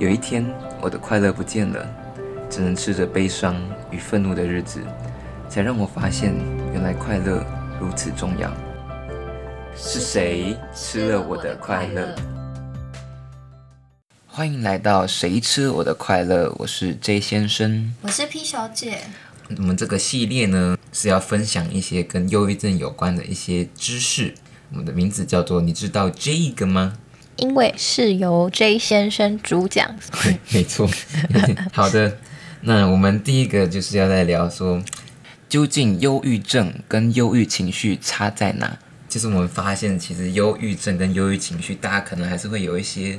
[0.00, 0.42] 有一天，
[0.80, 1.86] 我的快乐不见了，
[2.48, 3.54] 只能吃着悲伤
[3.90, 4.80] 与愤怒的日子，
[5.46, 6.34] 才让我发现，
[6.72, 7.44] 原来快乐
[7.78, 8.50] 如此重要。
[9.76, 12.16] 是谁吃了我的快乐？
[14.26, 19.00] 欢迎来到《谁吃我的快乐》，我是 J 先生，我是 P 小姐。
[19.58, 24.32] 我们这个系列呢，是要分享一些跟忧郁症有关的一些知识。
[24.70, 26.94] 我们的名字叫做“你知道这个吗？”
[27.40, 29.96] 因为是由 J 先生主讲，
[30.52, 30.88] 没错。
[31.72, 32.18] 好的，
[32.60, 34.82] 那我们第一个就是要来聊说，
[35.48, 38.78] 究竟忧郁症跟忧郁情绪差在哪？
[39.08, 43.18] 就是我们发现，其实忧郁症跟忧郁情绪，大家可能还是会有一些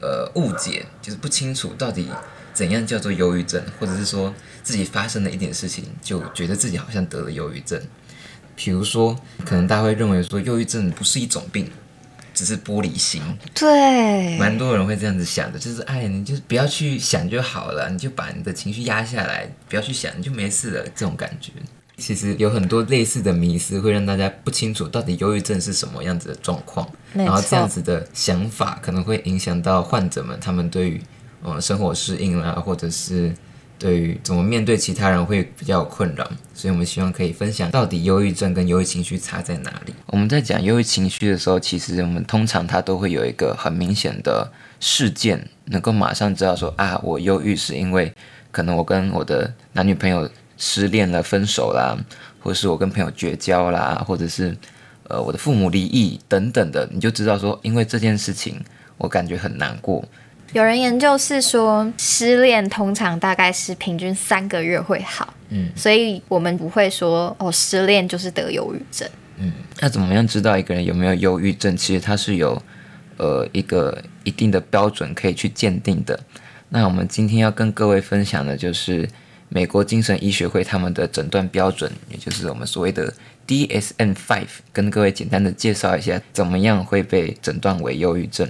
[0.00, 2.06] 呃误解，就是不清楚到底
[2.52, 7.80] 怎样叫做忧郁症，或者是说自己发生了一点事情，就觉得自己好像得了忧郁症。
[8.54, 11.70] 比如说，可能大家会认为说，忧郁症不是一种病。
[12.38, 13.20] 只是玻璃心，
[13.52, 20.84] 对，蛮多人会这样子想的，就是哎，你就不要去想就好了，你就把你的情绪压下来，不要去想，你就没事了。
[20.94, 21.50] 这种感觉，
[21.96, 31.02] 其实有很多类似的迷思，会让大家不清楚到底忧郁症是什么样子的状况，然后这样子的想法可能会影响到患者们他们对于
[31.42, 33.34] 嗯生活适应啦，或者是。
[33.78, 39.94] 对于怎么面对其他人会比较困扰，所以我们希望可以分享到底忧郁症跟忧郁情绪差在哪里。
[40.06, 48.12] 我们在讲忧郁情绪的时候，其实我们通常它都会有一个很明显的事件，能够马上知道说啊，我忧郁是因为
[48.50, 51.96] 可能我跟我的男女朋友失恋了、分手啦，
[52.40, 54.56] 或是我跟朋友绝交啦，或者是
[55.04, 58.60] 呃我的父母离异等等的，你就知道说，因为这件事情
[58.96, 60.04] 我感觉很难过。
[60.52, 71.76] 有人研究是说，失恋通常大概是平均三个月会好，嗯，所以我们不会说哦，失恋就是得忧郁症，嗯，那怎么样知道一个人有没有忧郁症？
[71.76, 72.60] 其实它是有
[73.18, 76.18] 呃一个一定的标准可以去鉴定的。
[76.70, 79.08] 那我们今天要跟各位分享的就是
[79.50, 83.12] 美国精神医学会他们的诊断标准，也就是我们所谓的
[83.46, 88.48] DSM-5，跟各位简单的介绍一下，怎么样会被诊断为忧郁症。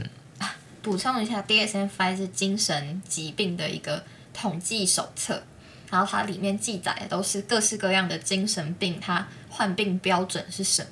[0.83, 5.43] 补充一下，DSM-5 是精神疾病的一个统计手册，
[5.91, 10.89] 然后它里面记载的都是各式各样的精神病，它患病标准是什么？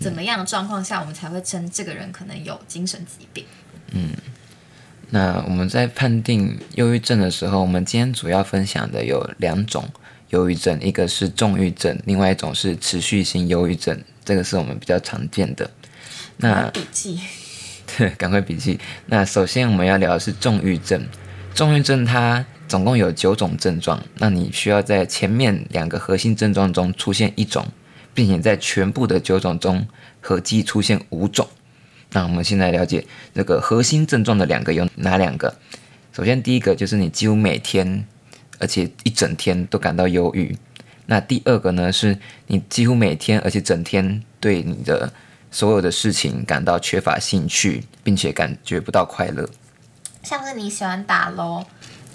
[0.00, 3.44] 怎么样的状况下我们才会称这个人可能有精神疾病？
[3.92, 4.10] 嗯，
[5.10, 9.88] 那我们在判定忧郁症的时候，我们今天主要分享的有两种
[10.30, 15.70] 忧郁症，一个是重郁症，另外一种是持续性忧郁症，这个是我们比较常见的。
[16.38, 17.20] 那笔记。
[18.16, 18.78] 赶快笔记。
[19.06, 21.06] 那首先我们要聊的是重郁症。
[21.54, 27.66] 重郁症它总共有九种症状，那你需要在前面两个核心症状中出现一种，
[28.14, 29.86] 并且在全部的九种中
[30.20, 31.46] 合计出现五种。
[32.12, 33.04] 那我们现在了解
[33.34, 35.54] 这个核心症状的两个有哪两个？
[36.12, 38.06] 首先第一个就是你几乎每天，
[38.58, 40.56] 而且一整天都感到忧郁。
[41.06, 42.16] 那第二个呢，是
[42.46, 45.12] 你几乎每天而且整天对你的。
[45.52, 49.46] 所有的事情感到缺乏兴趣，并且感觉不到快乐，
[50.22, 51.62] 像是你喜欢打喽，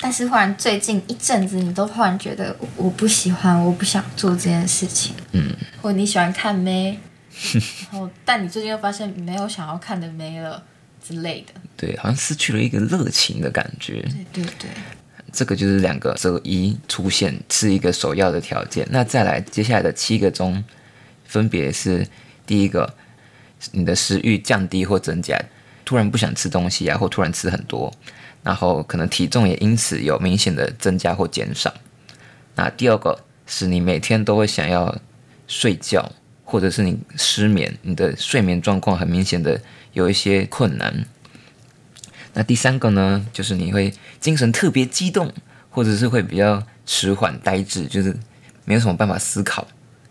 [0.02, 5.16] 但是忽然最近一阵子，你都忽然觉得我不喜欢，我不想做这件事情。
[5.34, 7.00] 嗯，或你喜欢看妹，
[7.54, 10.64] 然后但你最近又发现没有想要看的妹了
[11.08, 11.54] 之类的。
[11.78, 14.02] 对，好像失去了一个热情的感觉。
[14.34, 14.70] 对对对，
[15.32, 18.88] 这个就是两个择一出现是一个首要的条件。
[18.90, 20.64] 那再来接下来的七个中，
[21.26, 22.08] 分别是
[22.48, 22.92] 第一个。
[23.72, 25.40] 你的食欲降低或增加，
[25.84, 27.94] 突然不想吃东西啊，或突然吃很多，
[28.44, 31.74] 然后可能体重也因此有明显的增加或减少。
[32.56, 34.98] 那第二个是你每天都会想要
[35.48, 36.12] 睡觉，
[36.44, 39.62] 或者是你失眠，你的睡眠状况很明显的
[39.94, 41.06] 有一些困难。
[42.34, 45.32] 那第三个呢，就是你会精神特别激动，
[45.70, 48.16] 或者是会比较迟缓呆滞，就是
[48.66, 49.68] 没有什么办法思考。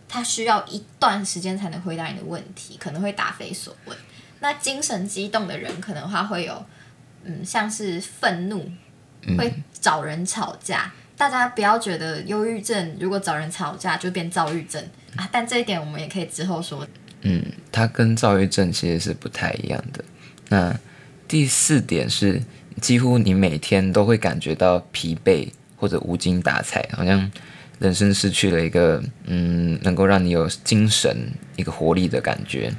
[0.09, 3.97] 他需要一段时间才能回答你的问题，可能会答非所问。
[4.41, 6.65] 那精神激动的人，可能他会有，
[7.25, 8.71] 嗯，像是愤怒，
[9.37, 10.93] 会找人吵架。
[11.17, 14.83] 大家不要觉得忧郁症如果找人吵架就变躁郁症
[15.17, 16.87] 啊，但这一点我们也可以之后说。
[17.23, 17.43] 嗯，
[17.73, 20.05] 它跟躁郁症其实是不太一样的。
[20.51, 20.79] 那
[21.27, 22.43] 第四点是，
[22.81, 27.31] 几乎你每天都会感觉到疲惫或者无精打采，好像。
[27.79, 32.73] 人生失去了一个嗯，能够让你有精神、一个活力的感觉。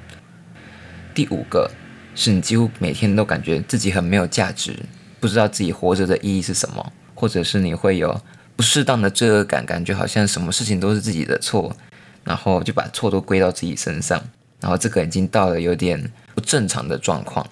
[1.14, 1.70] 第五个
[2.16, 4.78] 是你几乎每天都感觉自己很没有价值，
[5.20, 8.22] 不知道自己活着的意义是什么，或者是你会有
[8.56, 11.76] 不适当的罪恶感，感觉好像什么事情都是自己的错，
[12.24, 14.24] 然后就把错都归到自己身上，
[14.60, 17.48] 然后这个已经到了有点不正常的状况。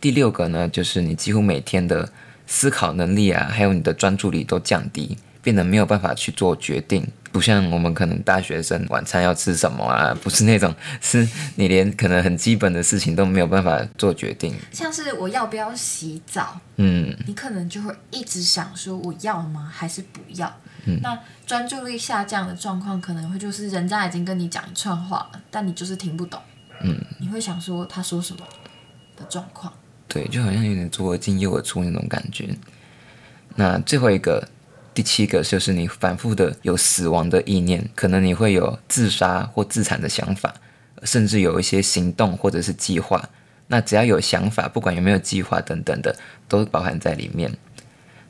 [0.00, 2.12] 第六个呢，就是你几乎每天的
[2.46, 7.06] 思考能力啊，还有你的专注力都降低，变得没有办法去做决定。
[7.30, 14.54] 不像我们可能大学生晚餐要吃什么啊，不是那种，是你连可能很基本的事情都没有办法做决定。
[14.72, 20.48] 像是我要不要洗澡，嗯，你可能就会一直想说我要吗，还是不要？
[20.86, 26.40] 嗯那专注力下降的状况，可能会就是人家已经跟你讲一串话了，但你就是听不懂。
[26.82, 28.46] 嗯，你会想说他说什么
[29.16, 29.72] 的状况。
[30.06, 32.48] 对，就好像有点左耳进右耳出那种感觉。
[33.56, 34.46] 那最后一个，
[34.94, 40.54] 第七个就是你反复的有死亡的意念，可能你会有自杀或自残的想法，
[41.02, 43.28] 甚至有一些行动或者是计划。
[43.66, 46.14] 那只要有想法，不管有没有计划等等的，
[46.46, 47.52] 都包含在里面。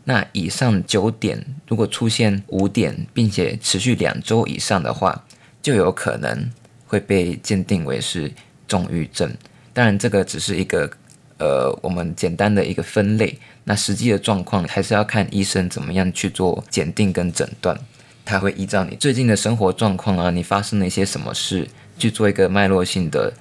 [0.05, 5.25] 那以上九点如果出现五点，并且持续两周以上的话，
[5.60, 6.50] 就有可能
[6.87, 8.32] 会被鉴定为是
[8.67, 9.31] 重郁症。
[9.72, 10.90] 当然，这个只是一个
[11.44, 13.38] 呃我们简单的一个分类。
[13.64, 17.79] 那实际的状况还是要看医生怎么样去做检定跟诊断。
[18.25, 21.69] 他会依照你最近的生活状况啊，你发生了一些什么事，
[21.99, 23.32] 去做一个脉络性的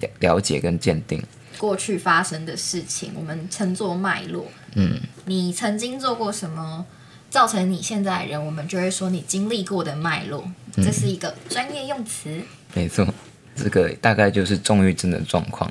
[0.00, 1.22] 了了解跟鉴定。
[1.58, 4.46] 过去发生的事情，我们称作脉络。
[4.74, 6.84] 嗯，你曾经做过什么，
[7.30, 10.44] 造成你现在的人，我们就会说你经历过的脉络。
[10.76, 12.40] 这是一个专业用词。
[12.74, 13.06] 没错，
[13.54, 15.70] 这个大概就是重郁症的状况。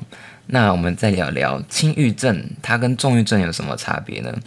[0.54, 4.38] 那我们再聊聊轻郁症，它跟重郁症有什么差别呢？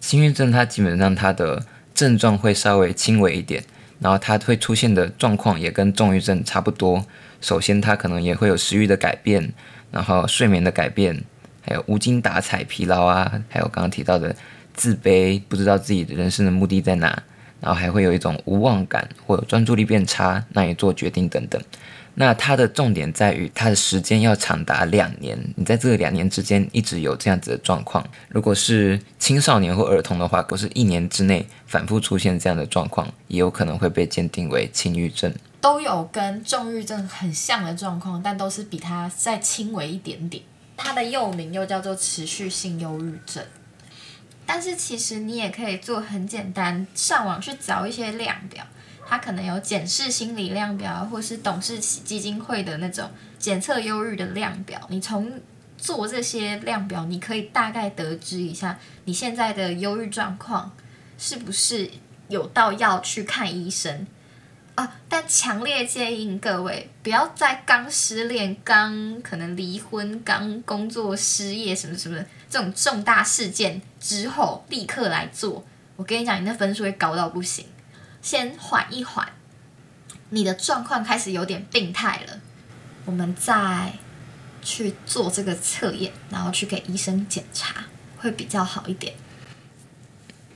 [0.00, 1.62] 轻郁症它基本上它的
[1.94, 3.62] 症状会稍微轻微一点，
[3.98, 7.04] 然后它会出现的状况也跟重郁症差不多。
[7.42, 9.52] 首先，它可能也会有食欲的改变，
[9.90, 11.22] 然后睡眠的改变，
[11.60, 14.34] 还有无精打采、疲劳啊，还有刚刚提到的
[14.72, 17.22] 自卑，不知道自己的人生的目的在哪，
[17.60, 21.60] 然后还会有一种无望感或专注力变差，难以做决定等等。
[22.20, 25.38] 那它的重点在于，它的时间要长达两年。
[25.56, 28.06] 你在这两年之间一直有这样子的状况。
[28.28, 35.32] 如果是青少年或儿童的话，不是一年之内反复出现这样的状况，也有可能会被鉴定为轻郁症。
[35.62, 40.44] 都有跟重郁症很像的状况，但都是比它再轻微一点点。
[40.76, 43.42] 它的幼名又叫做持续性忧郁症。
[44.44, 48.62] 但是其实你也可以做很简单，上网去找一些量表，
[49.10, 54.80] 它可能有检视心理量表，或是董事基金会的那种检测忧郁的量表。
[54.88, 55.40] 你从
[55.76, 60.70] 做这些量表，你可以大概得知一下你现在的忧郁状况
[61.18, 61.90] 是不是
[62.28, 64.06] 有到要去看医生。
[64.76, 64.96] 啊！
[65.08, 75.64] 但强烈建议各位不要在刚失恋、刚可能离婚、刚工作失业什么什么这种重大事件之后立刻来做。
[75.96, 77.66] 我跟你讲，你那分数会高到不行。
[78.22, 79.28] 先缓一缓，
[80.30, 82.40] 你的状况开始有点病态了，
[83.04, 83.92] 我们再
[84.62, 87.84] 去做这个测验，然后去给医生检查，
[88.18, 89.14] 会比较好一点。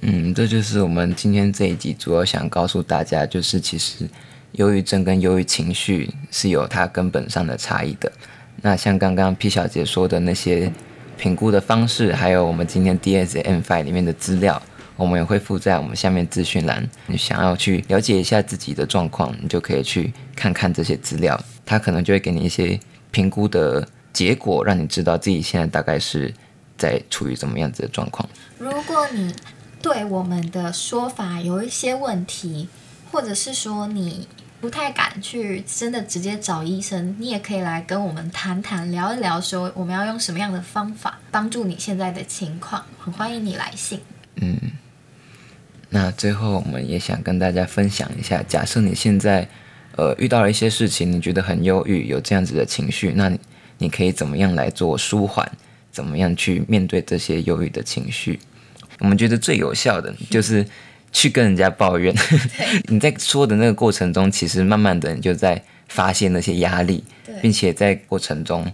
[0.00, 4.06] 嗯，这就是我们今天这一集主要想告诉大家，就是其实
[4.52, 8.12] 忧郁症跟忧郁情绪是有它根本上的差异的。
[8.60, 10.70] 那像刚刚 P 小姐说的那些
[11.16, 14.62] 评估的方式，还有我们今天 DSM-5 里面的资料，
[14.96, 16.88] 我们也会附在我们下面资讯栏。
[17.06, 22.78] 你想要去了解一下自己的状况，你就可以去看看这些资料，它可能就会给你一些
[23.10, 26.32] 评估的结果，让你知道自己现在大概是
[26.76, 28.28] 在处于怎么样子的状况。
[28.58, 29.34] 如果你
[29.82, 32.68] 对我们的说法有一些问题，
[33.10, 34.26] 或者是说你
[34.60, 42.82] 不太敢去真的直接找医生，你也可以来跟我们谈谈、聊一聊，说我们要用什么样的方法帮助你现在的情况。
[42.98, 44.00] 很欢迎你来信。
[44.36, 44.58] 嗯，
[45.94, 49.46] 那最后我们也想跟大家分享一下，假设你现在
[49.94, 53.38] 呃遇到了一些事情，你觉得很忧郁，有这样子的情绪，那你
[53.78, 55.48] 你可以怎么样来做舒缓？
[55.92, 58.40] 怎么样去面对这些忧郁的情绪？
[58.98, 60.66] 我们觉得最有效的 就是
[61.12, 62.12] 去跟人家抱怨。
[62.90, 67.04] 你在说的那个过程中，其实慢慢的你就在发现那些压力，
[67.40, 68.66] 并且在过程中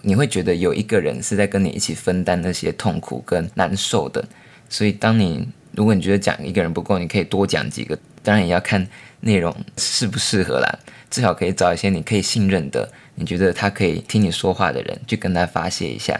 [0.00, 4.26] 你会觉得有一个人是在跟你一起分担那些痛苦跟难受的。
[4.70, 7.98] 所以，当你如果你觉得讲一个人不够，你可以多讲几个。
[8.22, 8.86] 当然也要看
[9.20, 10.78] 内容适不适合啦，
[11.10, 16.16] 至少可以找一些你可以信任的，你觉得他可以听你说话的人，去跟他发泄一下。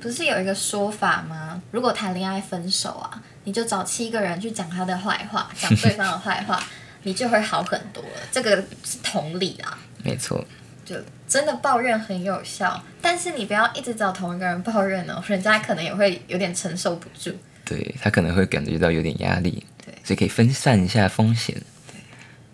[0.00, 1.62] 不是有一个说法吗？
[1.70, 6.60] 如果谈恋爱分手啊，你就找七个人去讲他的坏话，讲对方的坏话，
[7.04, 8.20] 你就会好很多了。
[8.32, 9.78] 这个是同理啊。
[10.02, 10.44] 没错，
[10.84, 10.96] 就
[11.28, 17.32] 真的抱怨很有效，但是你不要一直找同一个人抱怨哦，人家可能也会有点承受不住。
[17.70, 21.56] 对他可能会感觉到有点压力，对，所以可以分散一下风险，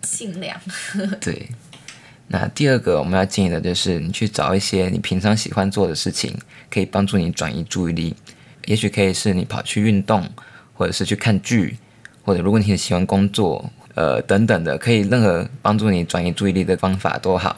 [0.01, 0.55] 尽量。
[1.19, 1.49] 对。
[2.27, 6.37] 那第二个我们要建议的就是，你去找一些你平常喜欢做的事情，
[6.69, 8.15] 可以帮助你转移注意力。
[8.65, 10.29] 也许可以是你跑去运动，
[10.73, 11.77] 或者是去看剧，
[12.23, 17.55] 或者如果你很喜欢工作，呃等等的，可以任何帮助你转移注意力的方法都好。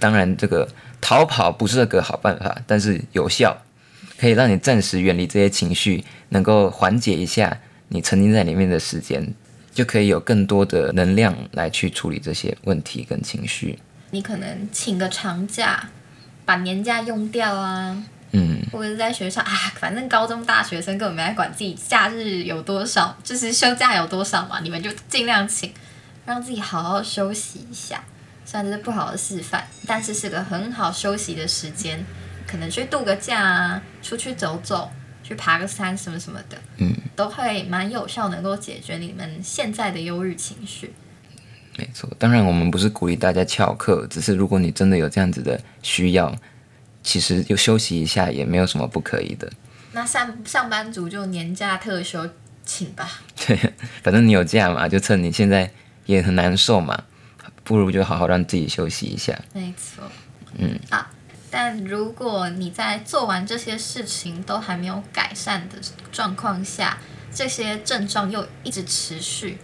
[0.00, 0.68] 当然，这个
[1.00, 3.56] 逃跑不是个好办法，但是有效，
[4.20, 7.58] 可以让你暂时远离这些情绪，能够缓解一下
[7.88, 9.32] 你沉浸在里面的时间，
[9.72, 13.78] 就可以有更多的能量来去处理这些问题跟情绪。
[14.10, 15.88] 你可能请个长假，
[16.44, 17.96] 把年假用掉啊，
[18.32, 25.72] 嗯，或者是在学校啊，反正高中大学生根本没在管自己假日有多少，就是休假有多少嘛，你们就尽量请，
[26.26, 28.04] 让自己好好休息一下。
[28.44, 32.04] 虽然这是不好的示范，但是是个很好休息的时间，
[32.50, 34.90] 可能去度个假啊，出去走走，
[35.22, 40.92] 去爬个山什么什么的，嗯，都会蛮有效，能够解决你们现在的忧郁情绪。
[41.78, 42.10] 没错。
[42.18, 46.34] 当然，我们不是鼓励大家翘课，只是如果你真的有这样子的需要，
[47.04, 49.50] 其实就休息一下也没有什么不可以的。
[49.92, 52.28] 那上上班族就年假特休
[52.64, 53.08] 请吧。
[53.46, 53.56] 对，
[54.02, 55.70] 反正你有假嘛，就趁你现在
[56.06, 57.04] 也很难受嘛，
[57.62, 59.38] 不如就好好让自己休息一下。
[59.52, 60.04] 没错，
[60.58, 61.09] 嗯啊，
[61.50, 65.76] 但如果你在做完这些事情都还没有改善的
[66.12, 66.98] 状况下，
[67.34, 69.58] 这些症状又一直持续，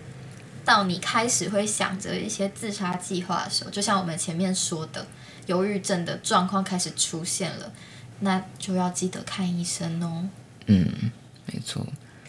[0.64, 5.06] 到你开始会想着一些自杀计划的时候，就像我们前面说的，
[5.46, 7.72] 忧郁症的状况开始出现了，
[8.20, 10.28] 那就要记得看医生哦。
[10.66, 11.10] 嗯，
[11.46, 11.86] 没错。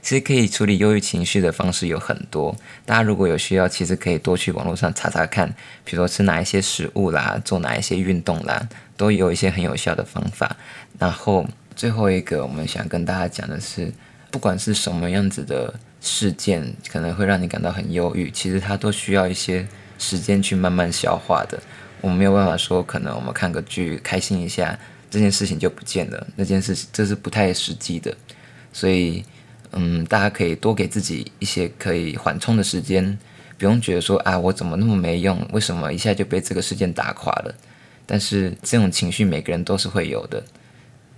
[0.07, 10.55] 其实可以处理忧郁情绪的方式有很多，大家如果有需要，其实可以多去网络上查查看，比如说吃哪一些食物啦，做哪一些运动啦，都有一些很有效的方法。
[10.97, 11.45] 然后
[11.75, 13.91] 最后一个，我们想跟大家讲的是，
[14.31, 19.67] 不管是什么样子的事件，可能会让你感到很忧郁，其实它都需要一些
[19.99, 21.61] 时间去慢慢消化的。
[21.99, 24.79] 我们没有办法说，可能我们看个剧开心一下，
[25.11, 28.15] 这件事情就不见了，那件事这是不太实际的。
[28.71, 29.25] 所以，
[29.71, 33.17] 嗯，大家可以多给自己一些可以缓冲的时间，
[33.57, 37.55] 不用觉得说啊，我怎么那么没用，为什么一下就被这个事件打垮了？
[38.05, 40.43] 但是这种情绪每个人都是会有的，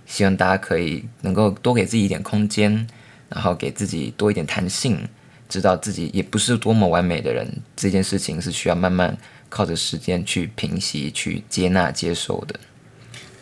[0.06, 2.86] 希望大家可以能够多给自己一点空间，
[3.28, 5.08] 然后给自己多一点弹性，
[5.48, 9.16] 知道自己也不是多么完美的人，这件事情是需要慢慢
[9.48, 12.58] 靠着时间去平息、去接纳、接受的。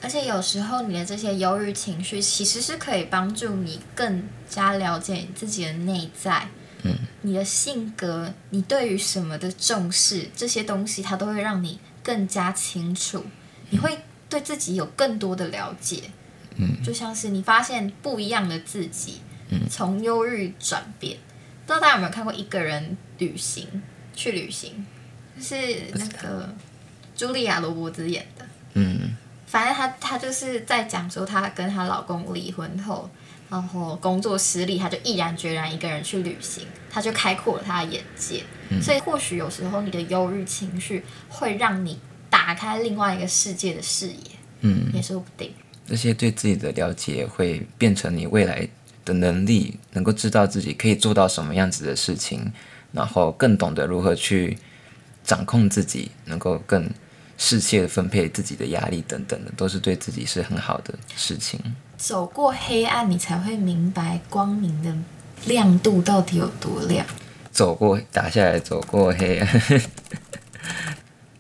[0.01, 6.49] 而且有时候你的这些忧郁情绪，其实是可以帮助你更加了解你自己的内在，
[6.83, 13.25] 嗯，你的性格，你对于什么的重视，这些东西它都会让你更加清楚，
[13.71, 16.05] 你会对自己有更多的了解，
[16.57, 21.19] 嗯，就像是你发现不一样的自己，嗯，从忧郁转变。
[21.67, 23.67] 不知道大家有没有看过一个人旅行？
[24.15, 24.85] 去旅行，
[25.37, 25.57] 就是
[25.95, 26.53] 那个
[27.17, 28.45] 茱莉亚·罗伯兹演的。
[28.75, 29.17] 嗯
[29.49, 33.09] 反正她她就是在讲说，她跟她老公离婚后，
[33.49, 38.45] 然后工作失利，她就毅然决然一个人去旅行，她就开阔了她的眼界。
[38.83, 44.17] 所以或许有时候你的忧郁情绪会让你打开另外一个世界的视野，
[44.61, 45.53] 嗯，也说不定。
[45.87, 48.69] 这些对自己的了解会变成你未来
[49.07, 52.53] 的能力，能够知道自己可以做到什么样子的事情，
[52.93, 54.59] 然后更懂得如何去
[55.25, 56.87] 掌控自己，能够更
[57.39, 61.59] 适切的分配自己的压力等等的，都是对自己是很好的事情。
[61.97, 64.93] 走过黑暗，你才会明白光明的
[65.47, 67.07] 亮度到底有多亮。
[67.51, 69.63] 走过打下来，走过黑暗。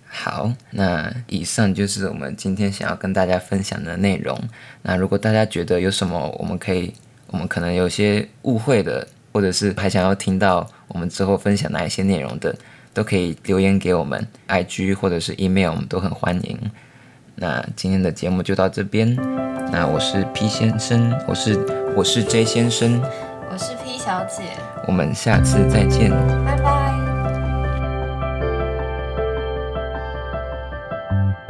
[0.06, 4.36] 好，那以上就是我们今天想要跟大家分享的内容。
[4.82, 6.92] 那如果大家觉得有什么我们可以，
[7.28, 12.56] 我们可能有些误会的，或者是还想要听到我们之后分享哪一些内容的，
[12.92, 16.58] 都可以留言给我们，IG 或者是 email，我们都很欢迎。
[17.36, 19.14] 那今天的节目就到这边，
[19.70, 21.56] 那我是 P 先生，我是
[21.94, 23.00] 我是 J 先生，
[23.50, 24.42] 我是 P 小姐，
[24.86, 26.10] 我们下次再见，
[26.44, 26.92] 拜拜。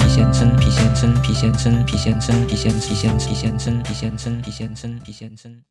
[0.07, 5.61] 先生，皮先生，皮先生，皮先生，皮先生，皮先生，皮先生，皮先生，皮先生，皮先生。